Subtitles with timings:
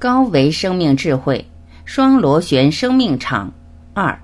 [0.00, 1.44] 高维生命智慧，
[1.84, 3.52] 双螺旋生命场
[3.94, 4.16] 二，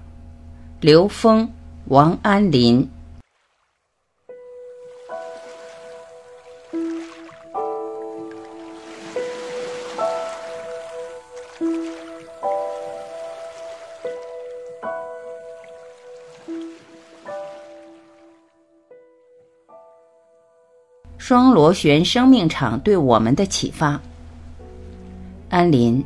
[0.80, 1.50] 刘峰、
[1.86, 2.88] 王安林。
[21.18, 24.00] 双螺旋生命场对我们的启发。
[25.54, 26.02] 安林，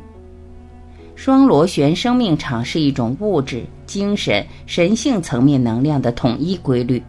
[1.15, 7.01] 双螺旋生命场是一种物质、精神、神性层面能量的统一规律。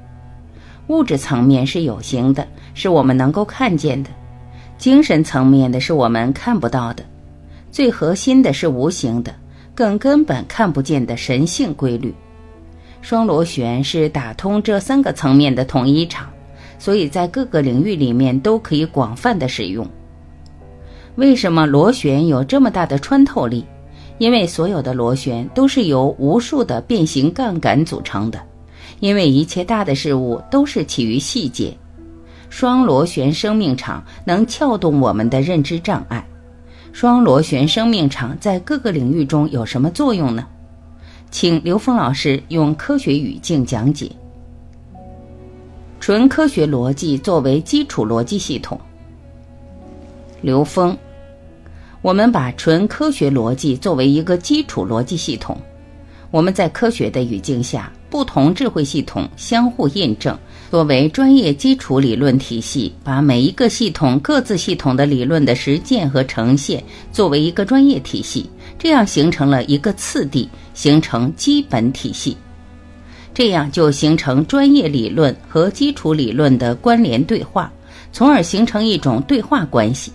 [0.86, 4.08] 物质层面是有形的，是我们能够看见的；
[4.78, 7.04] 精神层面的是我们看不到的；
[7.70, 9.34] 最核心的是无形的，
[9.74, 12.14] 更根本看不见的神性规律。
[13.02, 16.26] 双螺旋是打通这三个层面的统一场。
[16.78, 19.86] 所以在各个领域里面都可以广泛的使用。
[21.20, 23.62] 为什么螺旋有这么大的穿透力？
[24.16, 28.40] 因为所有的螺旋都是由无数的变形杠杆组成的。
[29.00, 31.76] 因为一切大的事物都是起于细节。
[32.48, 36.26] 双螺旋生命场能撬动我们的认知障碍。
[36.90, 40.46] 双螺旋生命场在各个领域中有什么作用呢？
[41.30, 44.10] 请刘峰老师用科学语境讲解。
[46.00, 48.80] 纯科学逻辑作为基础逻辑系统。
[50.40, 50.96] 刘峰，
[52.02, 55.60] 我们把纯科学逻辑作为一个基础逻辑系统。
[56.30, 60.38] 我们在科学的语境下，不同智慧系统相互印证，
[60.70, 68.48] 作为专业基础理论体系，把每一个系统各自系统的理论的实践和呈现作为一个专业体系，
[68.78, 72.36] 这样形成了一个次第，形成基本体系。
[73.34, 77.70] 这样就形成专业理论和基础理论的关联对话，
[78.10, 80.10] 从而形成一种对话关系。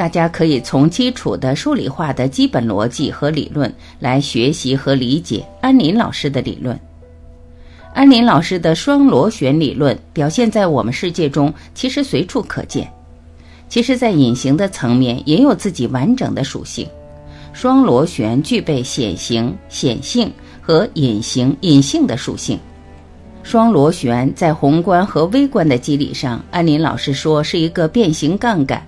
[0.00, 6.80] 大家可以从基础的数理化的基本逻辑和理论来学习和理解安林老师的理论。
[7.92, 12.90] 安林老师的双螺旋理论表现在我们世界中，其实随处可见。
[13.68, 16.88] 其实，在隐形的层面也有自己完整的属性。
[17.52, 20.32] 双螺旋具备显形、显性。
[20.62, 22.58] 和隐形、隐性的属性，
[23.42, 28.82] 双螺旋在宏观和微观的机理上，安林老师说是一个变形杠杆。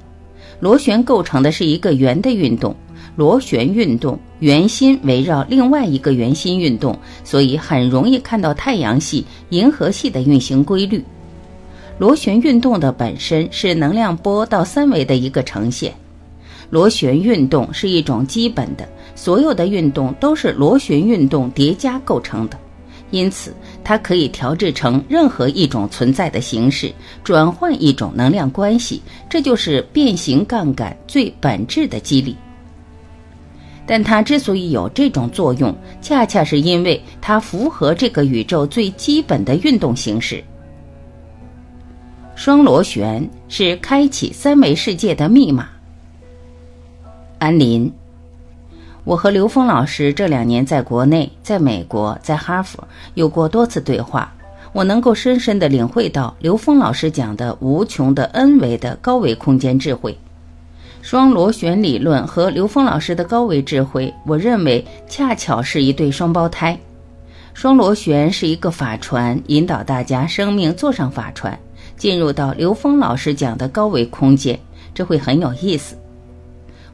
[0.62, 2.72] 螺旋构成的是一个圆的运动，
[3.16, 11.02] 螺旋运动圆心围绕另外一个圆心运动，所以很容易看到太阳系、银河系的运行规律。
[11.98, 15.92] 螺旋运动的本身是能量波到三维的一个呈现。
[16.70, 22.56] 螺旋运动是一种基本的，所有的运动都是螺旋运动叠加构成的，
[23.12, 26.92] 因此它可以调制成任何一种存在的形式，
[27.22, 29.00] 转换一种能量关系，
[29.30, 32.36] 这就是变形杠杆最本质的机理。
[33.84, 40.42] 但它之所以有这种作用，恰恰是因为它符合这个宇宙最基本的运动形式。
[42.34, 45.68] 双螺旋是开启三维世界的密码。
[47.38, 47.92] 安林，
[49.04, 54.32] 我和刘峰老师这两年在国内、在美国、在哈佛有过多次对话，
[54.72, 60.16] 我能够深深地领会到刘峰老师讲的无穷的 N 维的高维空间智慧。
[61.00, 66.78] 双螺旋理论和刘峰老师的高维智慧，我认为恰巧是一对双胞胎。
[67.54, 71.58] 双螺旋是一个法船，引导大家生命坐上法船，
[71.96, 74.56] 进入到刘峰老师讲的高维空间，
[74.94, 75.96] 这会很有意思。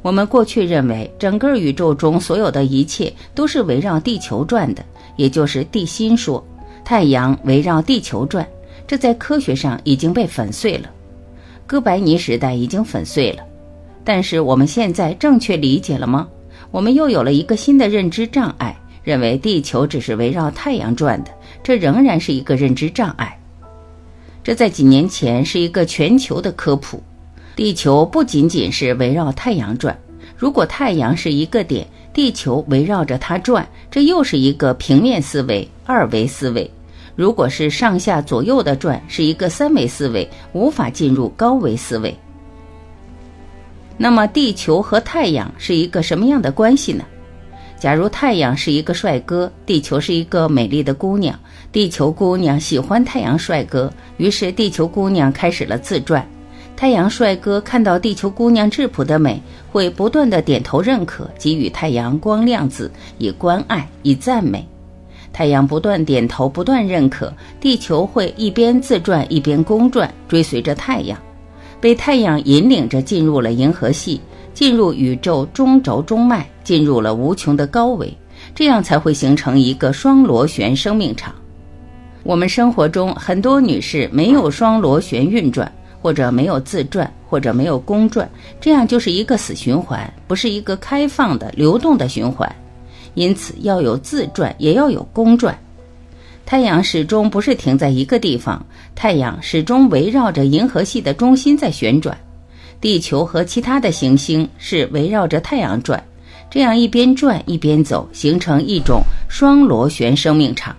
[0.00, 4.84] 我们过去认为，整个宇宙中所有的一切都是围绕地球转的，
[5.16, 6.42] 也就是地心说，
[6.84, 8.46] 太阳围绕地球转。
[8.86, 10.88] 这在科学上已经被粉碎了，
[11.66, 13.42] 哥白尼时代已经粉碎了。
[14.02, 16.26] 但是我们现在正确理解了吗？
[16.70, 21.30] 我们又有了一个新的认知障碍，认为地球只是围绕太阳转的，
[21.62, 23.38] 这仍然是一个认知障碍。
[24.42, 27.02] 这在几年前是一个全球的科普。
[27.58, 29.98] 地球不仅仅是围绕太阳转，
[30.36, 31.84] 如果太阳是一个点，
[32.14, 36.70] 地球围绕着它转，这又是一个平面思维、二维思维。
[37.16, 42.16] 如果是上下左右的转，是一个三维思维，无法进入高维思维。
[43.96, 47.04] 那么，地球和太阳是一个什么样的关系呢？
[47.76, 51.36] 假如太阳是一个帅哥，地球是一个美丽的姑娘，
[51.72, 56.24] 地球姑娘喜欢太阳帅哥，于是地球姑娘开始了自转。
[56.78, 59.42] 太阳帅哥看到地球姑娘质朴的美，
[59.72, 62.88] 会不断的点头认可，给予太阳光亮子，
[63.18, 64.64] 以关爱，以赞美。
[65.32, 71.18] 太阳不断点头，不断认可，地球会一边自转一边公转，追随着太阳，
[71.80, 74.20] 被太阳引领着进入了银河系，
[74.54, 78.16] 进入宇宙中轴中脉，进入了无穷的高维，
[78.54, 81.34] 这样才会形成一个双螺旋生命场。
[82.22, 88.28] 我们生活中很多女士没有双螺旋运转，或者没有自转，或者没有公转，
[88.60, 92.50] 这样就是一个死循环，不是一个开放的流动的循环。
[93.14, 95.58] 因此要有自转，也要有公转。
[96.46, 98.64] 太阳始终不是停在一个地方，
[98.94, 102.16] 太阳始终围绕着银河系的中心在旋转，
[102.80, 106.02] 地球和其他的行星是围绕着太阳转，
[106.48, 110.74] 这样一边转一边走，形成一种双螺旋生命场。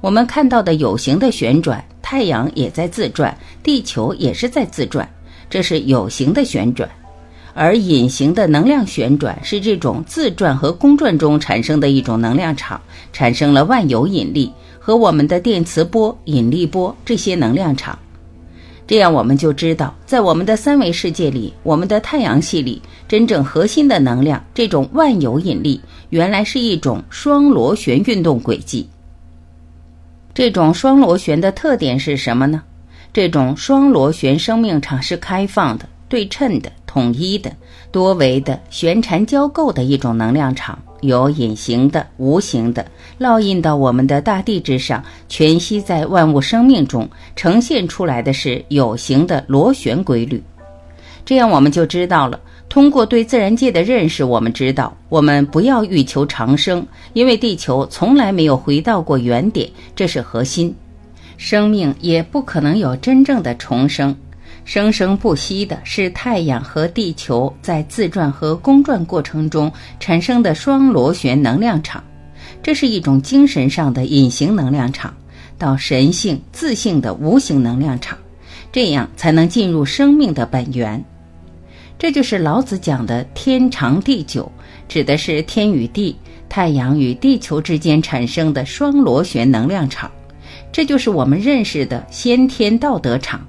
[0.00, 5.08] 我们看到的有形的旋转，太阳也在自转，地球也是在自转，
[5.50, 6.88] 这是有形的旋转；
[7.54, 12.80] 而隐形的能量旋转是这种自转和公转中产生的一种能量场，
[13.12, 17.98] 产生了万有引力和我们的电磁波、引力波这些能量场。
[18.86, 28.86] 这样我们就知道，在我们的三维世界里，我们的太阳系里真正核心的能量，这种万有引力，原来是一种双螺旋运动轨迹。
[30.36, 32.62] 这种双螺旋的特点是什么呢？
[33.10, 37.50] 这种双螺旋生命场是开放的、对称的、统一的、
[37.90, 42.84] 多维的、旋缠交构的一种能量场，有隐形的、无形的，
[43.18, 50.42] 烙印到我们的大地之上，全息在万物生命中，呈现出来的是有形的螺旋规律。
[51.24, 52.38] 这样我们就知道了。
[52.68, 60.74] 通过对自然界的认识，我们知道，我们不要欲求长生，因为地球从来没有回到过原点，这是核心。
[61.38, 64.14] 生命也不可能有真正的重生，
[64.64, 72.02] 生生不息的是太阳和地球在自转和公转过程中产生的双螺旋能量场，
[72.62, 75.14] 这是一种精神上的隐形能量场，
[75.56, 78.18] 到神性自性的无形能量场，
[78.72, 81.02] 这样才能进入生命的本源。
[81.98, 84.50] 这就是老子讲的“天长地久”，
[84.86, 86.14] 指的是天与地、
[86.48, 90.10] 太阳与地球之间产生的双螺旋能量场。
[90.70, 93.46] 这就是我们认识的先天道德场。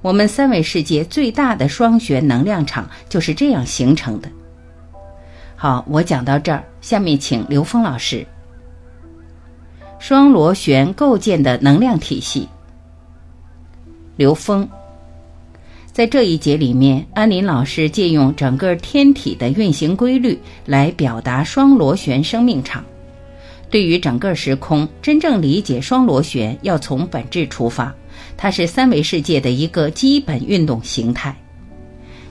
[0.00, 4.28] 我们三维世界最大的双旋能量场就是这样形成的。
[5.54, 8.26] 好，我讲到这儿，下面请刘峰老师。
[9.98, 12.48] 双螺旋构建的能量体系，
[14.16, 14.66] 刘峰。
[15.98, 22.84] 在这一节里面，安林老师借用整个天体的运行规律来表达双螺旋生命场。
[23.68, 27.92] 对于整个时空，真正理解双螺旋要从本质出发，
[28.36, 31.36] 它是三维世界的一个基本运动形态。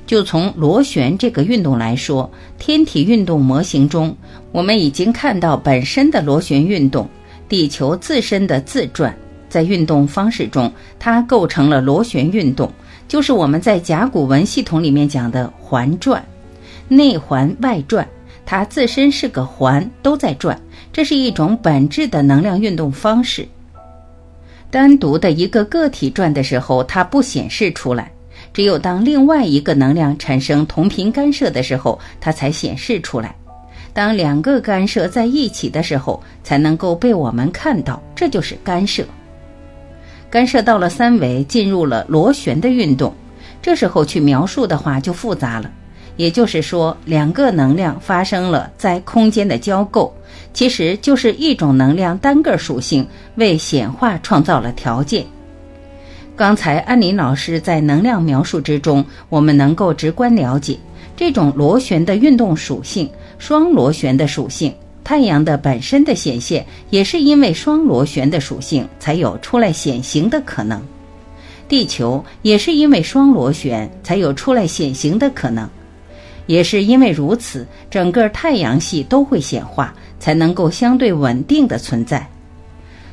[0.05, 4.15] 就从螺旋这个运动来说，天体运动模型中，
[4.53, 7.05] 我们已经看到本身的螺旋运动，
[7.49, 9.13] 地球自身的自转，
[9.49, 12.71] 在运动方式中，它构成了螺旋运动。
[13.07, 16.23] 就是我们在甲骨文系统里面讲的环转，
[16.87, 18.07] 内环外转，
[18.45, 20.59] 它自身是个环，都在转，
[20.91, 23.47] 这是一种本质的能量运动方式。
[24.69, 28.11] 单独的一个个体转的时候，它不显示出来，
[28.53, 33.33] 只有当另外一个能量产生同频干涉的时候，它才显示出来。
[33.93, 39.03] 当两个干涉在一起的时候，才能够被我们看到，这就是干涉。
[40.37, 43.11] 干涉到了三维，进入了螺旋的运动。
[43.59, 45.71] 这时候去描述的话就复杂了。
[46.15, 50.13] 也就是说，两个能量发生了在空间的交构，
[50.53, 55.25] 其实就是一种能量单个属性为显化创造了条件。
[56.35, 60.77] 刚才安林老师在能量描述之中，我们能够直观了解
[61.15, 64.71] 这种螺旋的运动属性，双螺旋的属性。
[65.07, 70.81] 太阳的本身的显现，也是因为双螺旋的属性才有出来显形的可能；
[71.69, 75.65] 地球也是因为双螺旋才有出来显形的可能；
[76.45, 82.27] 也是因为如此，整个太阳系都会显化，才能够相对稳定的存在。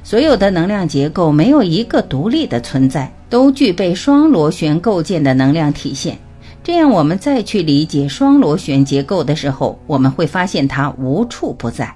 [0.02, 6.18] 所有的能量结构没有一个独立的存在，都具备双螺旋构建的能量体现。
[6.64, 11.94] 这样，我们再去理解双螺旋结构的时候，我们会发现它无处不在。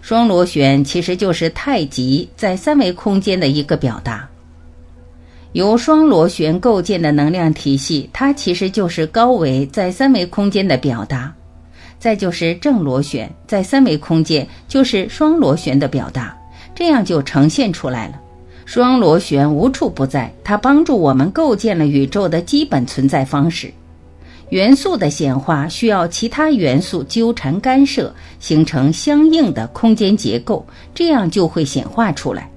[0.00, 4.26] 双螺旋其实就是太极在三维空间的一个表达。
[5.52, 11.34] 由双螺旋构建的能量体系，它其实就是高维在三维空间的表达。
[11.98, 16.36] 再就是正螺旋在三维空间就是双螺旋的表达，
[16.72, 18.20] 这样就呈现出来了。
[18.64, 23.72] 双螺旋无处不在，它帮助我们构建了宇宙的基本存在方式。
[24.50, 32.50] 元素的显化需要其他元素纠缠干涉，形成相应的空间结构，这样就会显化出来。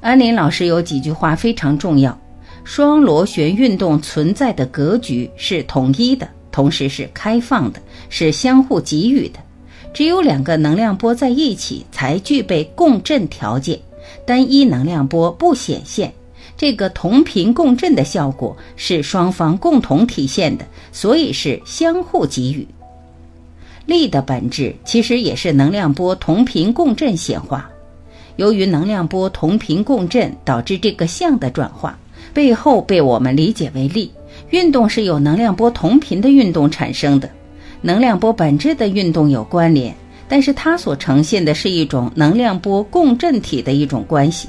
[0.00, 2.18] 安林老师有几句话非常重要：
[2.64, 9.38] 双螺旋运动存在的格局是统一的，同时是开放的，是相互给予的。
[9.94, 13.78] 只有两个能量波在一起，才具备共振条件。
[14.26, 16.12] 单一能量波不显现。
[16.62, 22.64] 这个同频共振的效果是双方共同体现的，所以是相互给予。
[23.84, 27.68] 力的本质其实也是能量波同频共振显化。
[28.36, 31.98] 由于能量波同频共振导致这个相的转化，
[32.32, 34.12] 背后被我们理解为力。
[34.50, 37.28] 运动是由能量波同频的运动产生的，
[37.80, 39.92] 能量波本质的运动有关联，
[40.28, 44.46] 但是它所呈现的是一种能量波共振体的一种关系。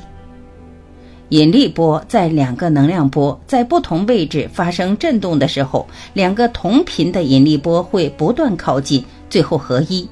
[1.30, 10.08] 引力波在两个能量波在不同位置发生振动的时候，两个同频的引力波会不断靠近，最后合一。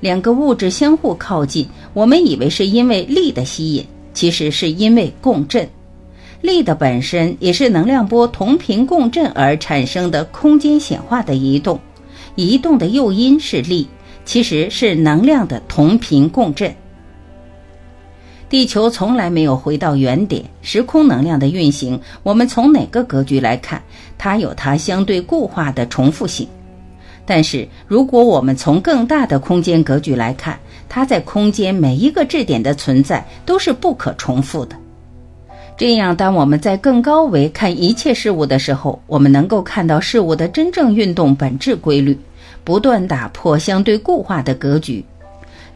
[0.00, 5.68] 两个物质相互靠近，我们以为是因为力的吸引，其实是因为共振。
[6.40, 11.80] 力的本身也是能量波同频共振而产生的空间显化的移动，
[12.36, 13.88] 移动的诱因是力，
[14.24, 16.72] 其实是能量的同频共振。
[18.50, 23.82] 地球从来没有回到原点，时空能量的运行，我们从哪个格局来看，
[24.16, 26.48] 它有它相对固化的重复性。
[27.26, 34.74] 但是，如果我们从更大的空间格局来看，它在空间每一个质点的存在都是不可重复的。
[35.76, 42.18] 这样，当我们在更高维看一切事物的时候，我们能够看到事物的真正运动本质规律，
[42.64, 45.04] 不断打破相对固化的格局。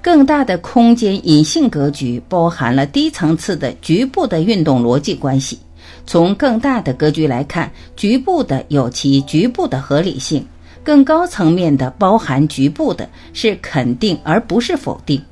[0.02, 5.56] 更大的空间隐性格局包含了低层次的局部的运动逻辑关系。
[6.04, 10.42] 从更大的格局来看，局部的有其局部的合理性；
[10.82, 15.23] 更高层面的包含局部的是肯定而不是否定。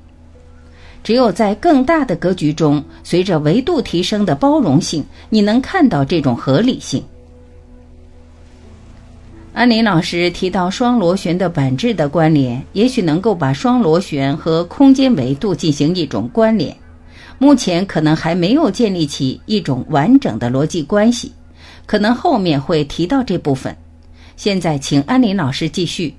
[1.03, 7.03] 只有在更大的格局中，随着维度提升的包容性，你能看到这种合理性。
[9.53, 16.75] 安林老师提到双螺旋的本质的关联，也许能够把双螺旋和空间维度进行一种关联。
[17.39, 21.33] 目前可能还没有建立起一种完整的逻辑关系，
[21.85, 23.77] 可能后面会提到这部分。
[24.37, 26.15] 现在，请安林老师继续。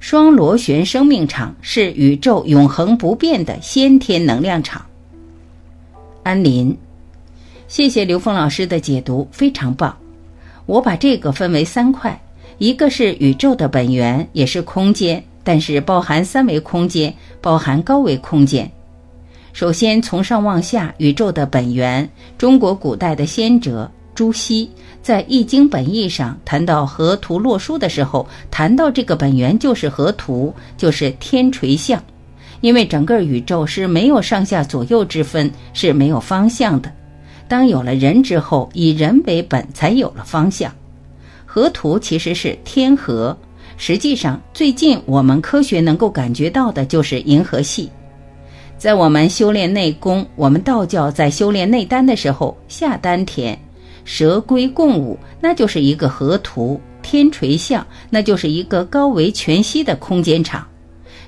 [0.00, 4.84] 双螺旋生命场是宇宙永恒不变的先天能量场。
[6.22, 6.76] 安林，
[7.68, 9.96] 谢谢刘峰老师的解读，非常棒。
[10.70, 12.16] 我把这个分为三块，
[12.58, 18.70] 一个是宇宙的本源，也是空间，但是包含三维空间，包含高维空间。
[19.52, 22.08] 首先从上往下，宇宙的本源，
[22.38, 24.70] 中国古代的先哲朱熹
[25.02, 32.00] 在《易经本义》上谈到河图洛书的时候，谈到这个本源就是河图，就是天垂象，
[32.60, 36.92] 因为整个宇宙是没有上下左右之分，是没有方向的。
[37.50, 40.72] 当有了人之后，以人为本，才有了方向。
[41.44, 43.36] 河图其实是天河，
[43.76, 47.90] 实际上最近我们科学能够感觉到的就是银河系。
[48.78, 53.58] 在我们修炼内功，我们道教在修炼内丹的时候，下丹田，
[54.04, 60.64] 蛇龟共舞，那就是一个河图；天垂象，那就是一个高维全息的空间场。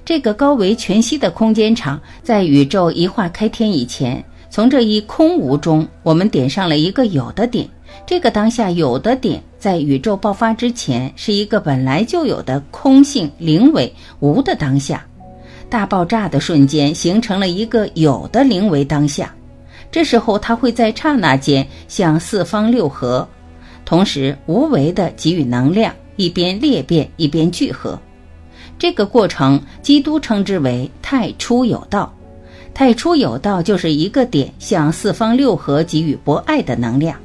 [0.05, 4.25] 这个高维全息的空间场，在宇宙一化开天以前。
[4.53, 7.67] 从这一空无中，我们点上了一个有的点。
[8.05, 13.91] 这个当下有的点，在宇宙爆发之前，是一个本来就有的空性灵为
[14.21, 15.07] 无的当下。
[15.71, 19.35] 大爆炸的瞬间，形成了一个有的灵为当下。
[19.91, 23.27] 这时候，它会在刹那间向四方六合，
[23.87, 27.99] 同时无为的给予能量，一边裂变，一边聚合。
[28.79, 32.13] 这个过程，基督称之为太初有道。
[32.75, 37.17] 太初有道，就是一个点向四方六合给予博爱的能量，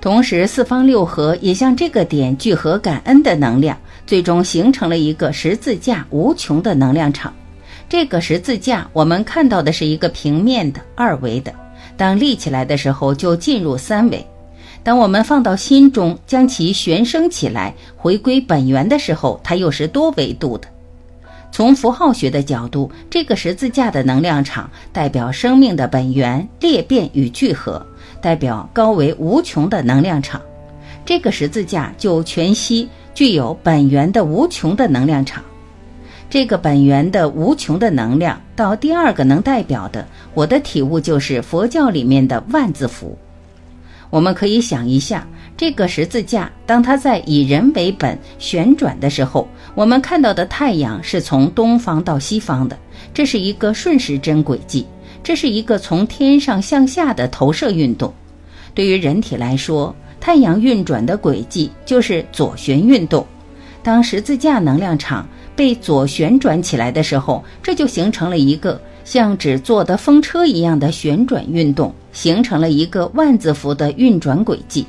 [0.00, 7.32] 同时四方六合也向这个点聚合感恩的能量，最终形成了一个十字架无穷的能量场。
[7.88, 11.52] 这个十字架我们看到的是一个平面的二维的，
[11.96, 14.24] 当立起来的时候就进入三维。
[14.84, 20.66] 当我们放到心中，将其悬升起来，回归本源的时候，它又是多维度的。
[21.52, 27.86] 从符号学的角度，这个十字架的能量场代表生命的本源裂变与聚合，
[28.22, 30.40] 代表高维无穷的能量场。
[31.04, 35.44] 这个十字架就全息具有本源的无穷的能量场。
[36.30, 43.18] 这个本源的无穷的能量，到第二个能代表的，我的体悟就是佛教里面的万字符。
[44.08, 45.26] 我们可以想一下。
[45.56, 52.76] 这个十字架，当它在以人为本旋转的时候，我们看到的太阳是从东方到西方的，
[53.14, 54.86] 这是一个顺时针轨迹，
[55.22, 58.12] 这是一个从天上向下的投射运动。
[58.74, 63.24] 对于人体来说，太阳运转的轨迹就是左旋运动。
[63.84, 74.86] 当十字架能量场被左旋转起来的时候，这就形成了一个像纸做的风车一样的旋转运动，形成了一个万字符的运转轨迹。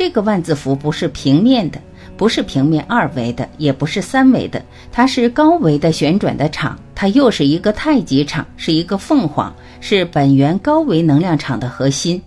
[0.00, 1.78] 这个万字符不是平面的，
[2.16, 12.18] 不是平面二维的，也不是三维的，它是高维的旋转的场，它又是一个太极场，是一个凤凰，是本源高维能量场的核心。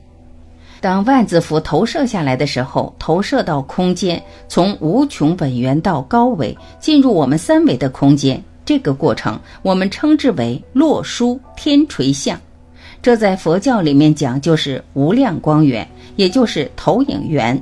[0.82, 12.40] 当万字符投射下来的时候，投射到空间，从无穷本源到高维，进入我们三维的空间，这个过程我们称之为落书天垂象。
[13.02, 17.62] 这在佛教里面讲就是无量光源，也就是投影源，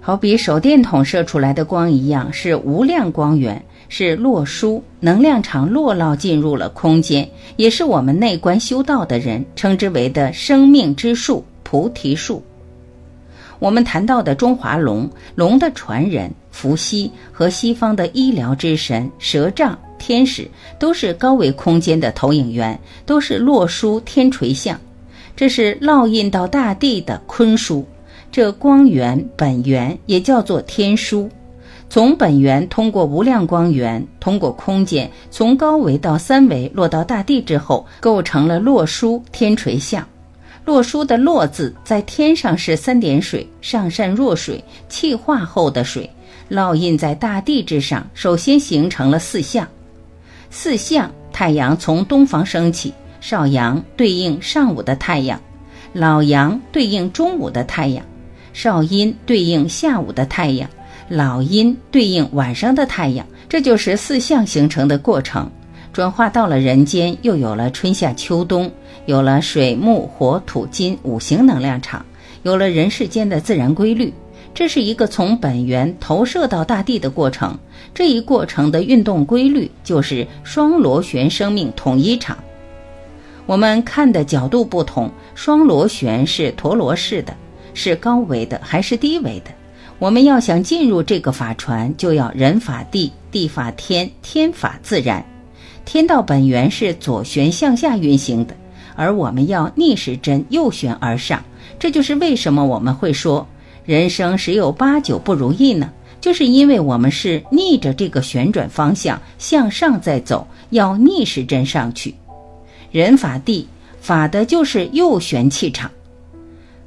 [0.00, 11.44] 好比手电筒射出来的光一样，是无量光源，是洛书能量场落落进入了空间，也是我们内观修道的人称之为的生命之树。
[11.62, 12.42] 菩提树，
[13.60, 24.76] 我们谈到的中华龙、龙的传人伏羲和西方的医疗之神蛇杖、天使，都是高维空间的投影源，都是洛书天垂象，
[25.40, 27.86] 这是烙印到大地的坤书。
[28.30, 31.30] 这光源本源也叫做天书，
[31.88, 40.06] 从本源通过无量光源，通过空间，从高维到三维落到大地之后，构成了洛书天垂象。
[40.66, 46.10] 洛书的“洛”字在天上是三点水，上善若水，气化后的水，
[46.50, 48.06] 烙印在大地之上。
[48.12, 49.66] 首先形成了四象，
[50.50, 55.40] 四象：太阳从东方升起，少阳对应上午的太阳，
[55.92, 58.04] 老阳对应中午的太阳，
[58.52, 60.68] 少阴对应下午的太阳，
[61.08, 63.26] 老阴对应晚上的太阳。
[63.48, 65.50] 这就是四象形成的过程。
[65.92, 68.70] 转化到了人间，又有了春夏秋冬，
[69.06, 72.06] 有了水木火土金五行能量场，
[72.44, 74.14] 有了人世间的自然规律。
[74.54, 77.58] 这是一个从本源投射到大地的过程。
[77.92, 82.38] 这一过程的运动规律就是双螺旋生命统一场。
[83.50, 87.34] 我们看的角度不同，双螺旋是陀螺式的，
[87.74, 89.50] 是高维的还是低维的？
[89.98, 95.26] 我们要想进入这个法船，就要人法地，地法天，天法自然。
[95.84, 98.54] 天道本源是左旋向下运行的，
[98.94, 101.42] 而我们要逆时针右旋而上。
[101.76, 103.44] 这就是为什么我们会说
[103.84, 105.90] 人生十有八九不如意呢？
[106.20, 112.14] 就是因为我们是逆着这个旋转方向向上在走，要逆时针上去。
[112.90, 113.66] 人法地
[114.00, 115.90] 法的就是右旋气场。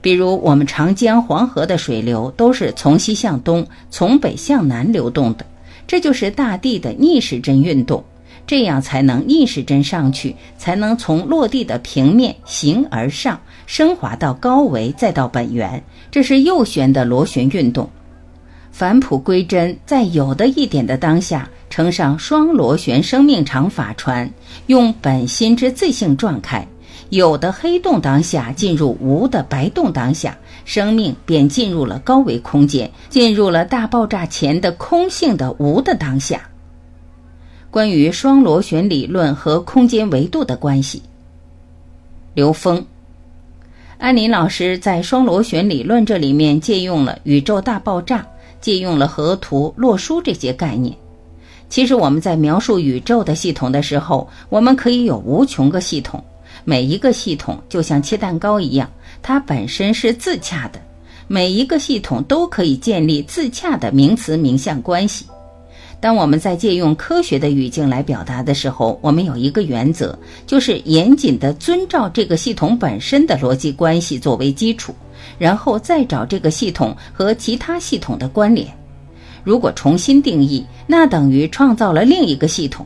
[0.01, 5.45] 比如我们长江、黄河的水流都是从西向东、从北向南流动的，
[5.87, 8.03] 这就是大地的逆时针运动。
[8.45, 15.81] 这样才能逆时针上去，才能从落地的平面形而上，升华到高维，再到本源。
[16.11, 17.89] 这是右旋的螺旋运动。
[18.73, 24.29] 返璞归真，在有的一点的当下，乘上双螺旋生命场法船，
[24.65, 26.65] 用本心之自性撞开；
[27.09, 36.49] 有的黑洞当下，进入无的白洞当下，生命便进入了高维空间，进入了大爆炸前的空性的无的当下。
[37.69, 41.03] 关于双螺旋理论和空间维度的关系，
[42.33, 42.83] 刘峰、
[43.99, 48.27] 安林老师在双螺旋理论这里面借用了宇宙大爆炸，
[48.63, 50.95] 借用了河图、洛书这些概念。
[51.69, 56.23] 其实我们在描述宇宙的系统的时候，我们可以有无穷个系统，
[56.63, 58.89] 每一个系统就像切蛋糕一样，
[59.21, 60.79] 它本身是自洽的，
[61.27, 65.25] 每一个系统都可以建立自洽的名词名相关系。
[65.99, 74.93] 当我们在借用科学的语境来表达的时候，我们有一个原则，就是严谨地遵照这个系统本身的逻辑关系作为基础，
[75.37, 78.67] 然后再找这个系统和其他系统的关联。
[79.43, 82.85] 如果重新定义，那等于创造了另一个系统。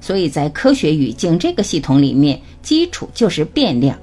[0.00, 3.98] 所以在科学语境这个系统里面，基础就是变量，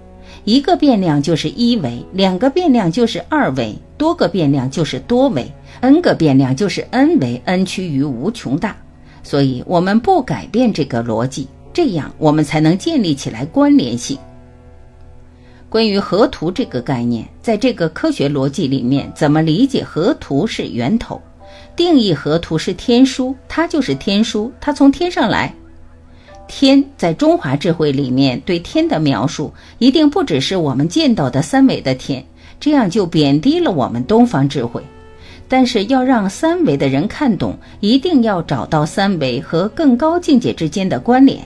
[0.45, 5.52] 一个变量就是一维，两个变量就是二维，多个变量就是多维。
[5.82, 8.76] n 个变量就是 n 维 n 趋于无穷大，
[9.24, 14.15] 所以我们不改变这个逻辑，这样我们才能建立起来关联性。
[15.71, 21.21] 关于河图这个概念，在这个科学逻辑里面，怎么理解河图是源头？
[21.77, 25.55] 定义河图是天书，它就是天书，它从天上来。
[26.45, 32.21] 天在中华智慧里面对天的描述，一定不只是我们见到的三维的天，
[32.60, 34.84] 这样就贬低了我们东方智慧。
[35.47, 41.39] 但是要让三维的人看懂，一定要找到三维和更高境界之间的关联。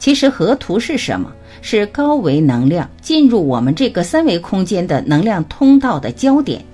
[0.00, 1.32] 其实河图是什么？
[1.68, 6.64] 是高维能量进入我们这个三维空间的能量通道的焦点。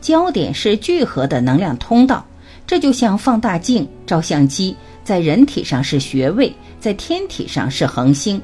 [0.00, 2.26] 焦点是聚合的能量通道。
[2.66, 4.74] 这就像放大镜、照相机，
[5.04, 8.42] 在人体上是穴位，在天体上是恒星。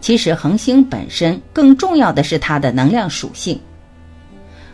[0.00, 3.56] 其实恒星本身更重要的是它的能量属性。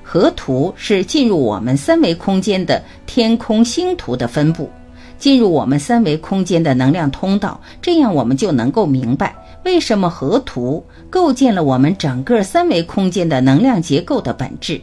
[0.03, 4.71] 河图是进入我们三维空间的天空星图的分布，
[5.19, 7.61] 进入我们三维空间的能量通道。
[7.83, 14.81] 这样我们就能够明白为什么河图构建了我们整个三维空间的能量结构的本质。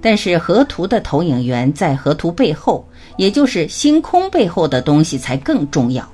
[0.00, 6.08] 但是河图的投影源在河图背后，也就是星空背后的东西才更重要。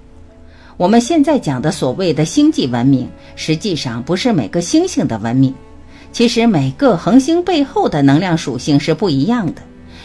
[0.77, 5.55] 我们现在讲的所谓的星际文明，实际上不是每个星星的文明。
[6.13, 9.63] 其实每个恒星背后的能量属性是不一样的，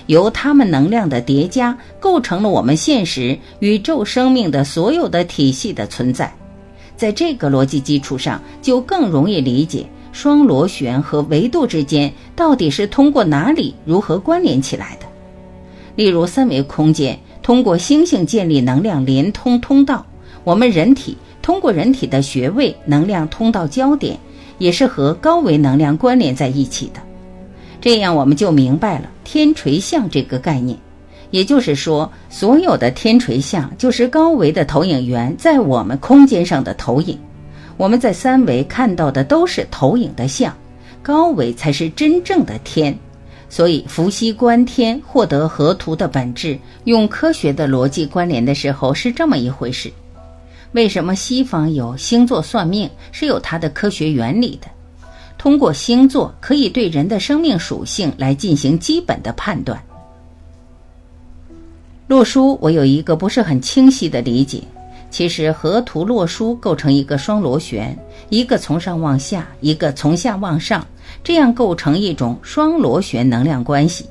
[0.08, 6.32] 由它们能量的叠加构成了我们现实宇宙生命的所有的体系的存在。
[7.00, 9.86] 在这个逻辑基础上，就更容易理解。
[10.12, 15.06] 双螺旋和维度之间到底是通过哪里、如何关联起来的？
[15.96, 20.06] 例如，三维空间通过星星建立能量连通通道，
[20.44, 24.20] 我们人体通过人体的穴位能量通道焦点，
[24.58, 27.00] 也是和高维能量关联在一起的。
[27.80, 30.78] 这样我们就明白了天垂象这个概念，
[31.32, 37.18] 也就是说，所有的天垂像就是高维的投影源在我们空间上的投影。
[37.78, 40.56] 我们在三维看到的都是投影的像，
[41.02, 42.98] 高维才是真正的天。
[43.48, 49.92] 所以伏羲观天获得河图的本质，用科学的逻辑关联的时候是这么一回事。
[50.74, 54.68] 为什么西方有星座算命是有它的科学原理的？
[55.38, 59.82] 通过星座可以对人的生命属性来进行基本的判断。
[62.10, 64.64] 洛书，我有一个不是很清晰的理解。
[65.12, 67.96] 其实河图洛书构成一个双螺旋，
[68.30, 70.84] 一个从上往下，一个从下往上，
[71.24, 74.08] 这样构成一种双螺旋能量关系。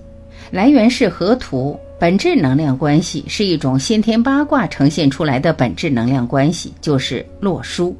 [0.52, 7.96] 来源是河图，本质能量关系是一种先天八卦呈现出来的本质能量关系，就是洛书。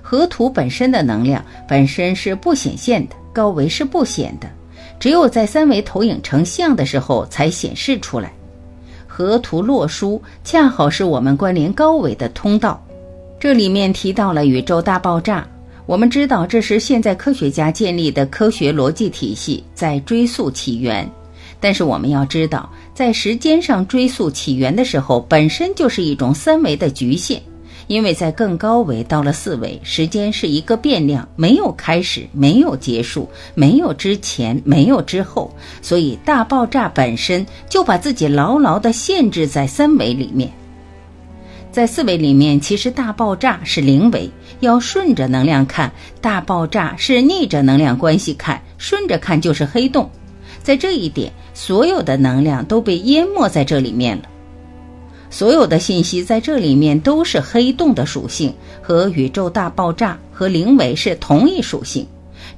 [0.00, 4.48] 河图本身的能量本身是不显现的，高维是不显的，
[5.00, 8.32] 只有在三维投影成像的时候才显示出来。
[9.14, 12.82] 河图洛书恰好是我们关联高维的通道。
[13.38, 15.46] 这里面提到了宇宙大爆炸，
[15.84, 21.06] 我们知道这是现在科学家建立的科学逻辑体系在追溯起源。
[21.60, 27.42] 但是我们要知道，在时间上追溯起源的时候，本身就是一种三维的局限。
[27.92, 40.50] 因为在更高维到了四维，时间是一个变量，没有开始，没有结束，没有之前，没有之后，所以大爆炸本身就把自己牢牢地限制在三维里面。
[41.70, 45.90] 在四维里面，其实大爆炸是零维，要顺着能量看；
[46.22, 50.10] 大爆炸是逆着能量关系看，顺着看就是黑洞。
[50.62, 54.22] 在这一点，所有的能量都被淹没在这里面了。
[55.32, 62.06] 所有的信息在这里面都是黑洞的属性，和宇宙大爆炸和零维是同一属性。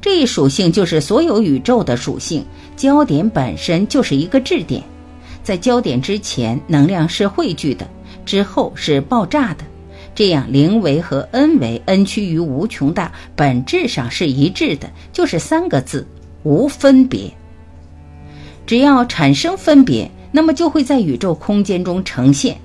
[0.00, 2.44] 这一属性就是所有宇宙的属性。
[2.76, 4.82] 焦点本身就是一个质点，
[5.44, 7.88] 在焦点之前能量是汇聚的，
[8.26, 9.64] 之后是爆炸的。
[10.12, 16.04] 这样零维和 n 维 n 趋于无穷大，本质上是一致的，就是三个字：
[16.42, 17.32] 无分别。
[18.66, 20.10] 只要产生分别。
[20.36, 22.56] 那么就会在宇宙空间中呈现，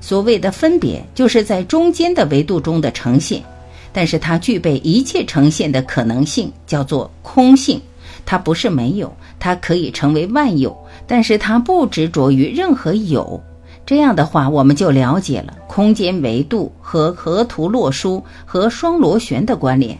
[0.00, 3.42] 所谓的分别就是在中间的维度中的呈现，
[3.92, 7.78] 但是它具备一切呈现的可能性，叫做空性。
[8.24, 10.74] 它不是没有，它可以成为万有，
[11.06, 13.38] 但是它不执着于任何有。
[13.84, 19.98] 这样的话，我们就了解了空间维度和河图洛书和双螺旋的关联。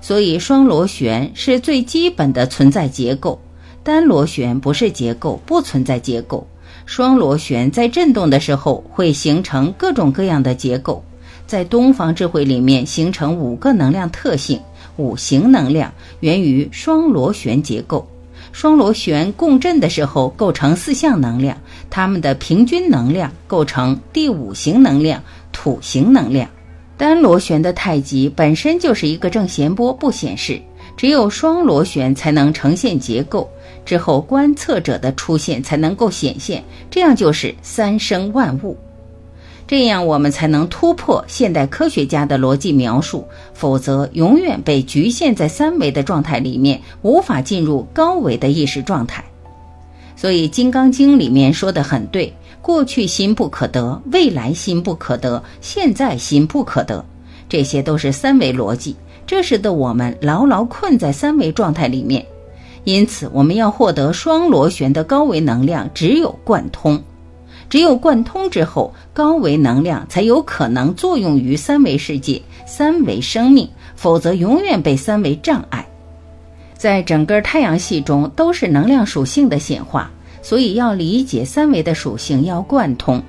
[0.00, 3.40] 所以，双螺旋是最基本的存在结构。
[3.84, 6.44] 单螺旋不是结构，不存在结构。
[6.86, 11.04] 双螺旋在振动的时候会形成各种各样的结构。
[11.46, 14.58] 在东方智慧里面，形成五个能量特性，
[14.96, 18.08] 五行能量源于双螺旋结构。
[18.52, 21.54] 双螺旋共振的时候构成四项能量，
[21.90, 26.48] 它们的平均能量构成第五行能量土行能量。
[26.96, 30.58] 单螺旋的太极本身就是一个正弦波，不显示。
[30.96, 33.50] 只有双螺旋才能呈现结构。
[33.84, 38.76] 之后，观测者的出现才能够显现，这样就是三生万物，
[39.66, 49.22] 这样我们才能突破现代科学家的逻辑描述，否则永远被局限在三维的状态里面，无法进入高维的意识状态。
[50.16, 57.04] 所以，《金刚经》里面说的很对：过去心不可得，未来心不可得，现在心不可得，
[57.48, 62.24] 这些都是三维逻辑，这使得我们牢牢困在三维状态里面。
[62.84, 67.02] 因此，我们要获得双螺旋的高维能量，只有贯通。
[67.70, 75.86] 只有贯通之后，高维能量才有可能作用于三维世界、三维生命，否则永远被三维障碍。
[76.76, 80.10] 在整个太阳系中，都是能量属性的显化，
[80.42, 83.22] 所以要理解三维的属性，要贯通。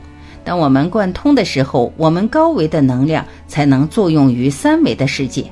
[0.44, 5.50] 当我们贯通的时候，我们高维的能量才能作用于三维的世界。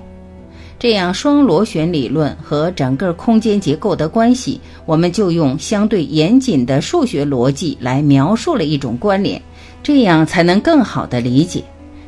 [0.83, 9.41] 这样，双螺旋理论和整个空间结构的关系，我们就用相对严谨的数学逻辑来描述了一种关联，
[9.81, 11.63] 这样才能更好的理解。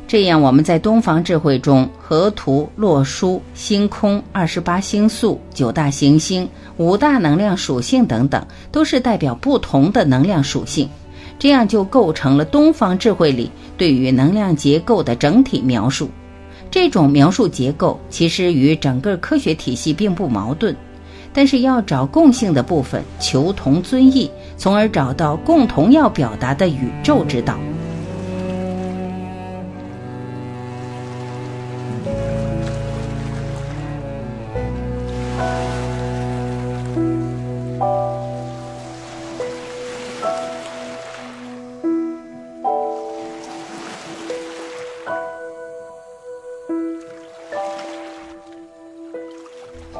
[0.06, 10.86] 这样，我们在东方智慧中，河图、洛书、星空、二十八星宿、九大行星、五大能量属性等等，都是代表不同的能量属性，
[11.38, 16.10] 这样就构成了东方智慧里对于能量结构的整体描述。
[16.70, 20.74] 这种描述结构其实与整个科学体系并不矛盾，
[21.32, 27.58] 但是要找共性的部分，求同尊异，从而找到共同要表达的宇宙之道。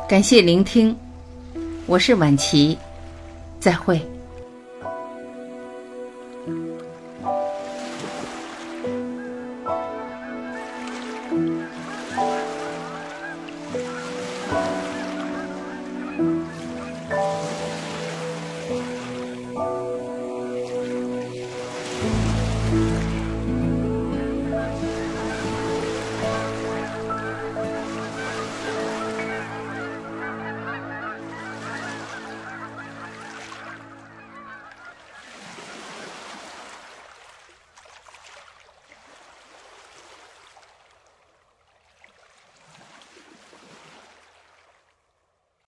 [0.08, 0.96] 感谢聆听，
[1.84, 2.78] 我是晚琪，
[3.58, 4.00] 再会。